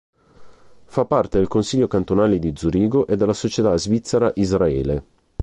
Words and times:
Fa 0.85 1.05
parte 1.05 1.37
del 1.37 1.47
consiglio 1.47 1.85
cantonale 1.87 2.39
di 2.39 2.53
Zurigo 2.55 3.05
e 3.05 3.15
della 3.15 3.33
"Società 3.33 3.77
Svizzera-Israele". 3.77 5.03